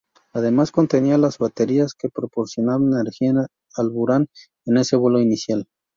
[0.33, 4.29] Además contenía las baterías que proporcionaron energía al Buran
[4.65, 5.67] en ese vuelo inicial.